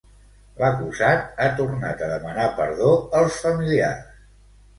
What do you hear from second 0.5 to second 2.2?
L'acusat ha tornat a